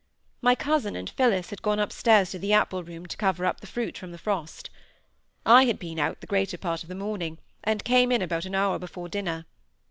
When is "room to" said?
2.83-3.15